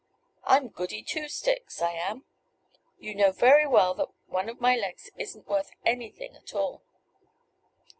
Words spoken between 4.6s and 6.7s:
legs isn't worth anything at